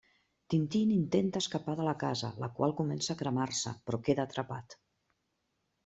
[0.53, 4.81] Tintín intenta escapar de la casa la qual comença a cremar-se però queda atrapat.